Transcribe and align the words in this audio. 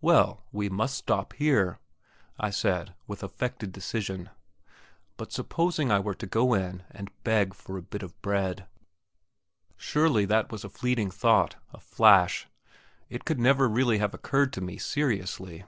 "Well, 0.00 0.42
we 0.50 0.68
must 0.68 0.96
stop 0.98 1.34
here!" 1.34 1.78
I 2.36 2.50
said, 2.50 2.96
with 3.06 3.22
affected 3.22 3.70
decision. 3.70 4.28
But 5.16 5.30
supposing 5.30 5.92
I 5.92 6.00
were 6.00 6.16
to 6.16 6.26
go 6.26 6.52
in 6.52 6.82
and 6.90 7.12
beg 7.22 7.54
for 7.54 7.76
a 7.78 7.82
bit 7.82 8.02
of 8.02 8.20
bread? 8.20 8.66
Surely 9.76 10.24
that 10.24 10.50
was 10.50 10.64
a 10.64 10.68
fleeting 10.68 11.12
thought, 11.12 11.54
a 11.72 11.78
flash; 11.78 12.48
it 13.08 13.24
could 13.24 13.38
never 13.38 13.68
really 13.68 13.98
have 13.98 14.14
occurred 14.14 14.52
to 14.54 14.60
me 14.60 14.78
seriously. 14.78 15.62